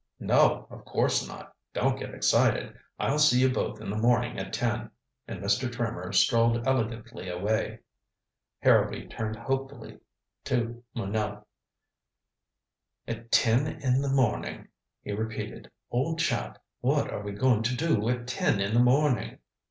"No, 0.19 0.65
of 0.71 0.83
course 0.83 1.27
not. 1.27 1.55
Don't 1.73 1.99
get 1.99 2.15
excited. 2.15 2.75
I'll 2.97 3.19
see 3.19 3.39
you 3.39 3.49
both 3.51 3.79
in 3.79 3.91
the 3.91 3.95
morning 3.97 4.39
at 4.39 4.51
ten." 4.51 4.89
And 5.27 5.39
Mr. 5.43 5.71
Trimmer 5.71 6.11
strolled 6.11 6.67
elegantly 6.67 7.29
away. 7.29 7.81
Harrowby 8.61 9.05
turned 9.09 9.35
hopefully 9.35 9.99
Jo 10.43 10.81
Minot. 10.95 11.45
"At 13.07 13.31
ten 13.31 13.67
in 13.67 14.01
the 14.01 14.09
morning," 14.09 14.69
he 15.03 15.11
repeated. 15.11 15.69
"Old 15.91 16.17
chap, 16.17 16.57
what 16.79 17.11
are 17.13 17.21
we 17.21 17.31
going 17.33 17.61
to 17.61 17.75
do 17.75 18.09
at 18.09 18.25
ten 18.25 18.59
in 18.59 18.73
the 18.73 18.79
morning?" 18.79 19.37